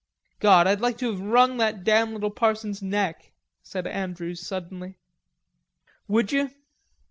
[0.39, 4.97] "God, I'd like to have wrung that damn little parson's neck," said Andrews suddenly.
[6.07, 6.49] "Would you?"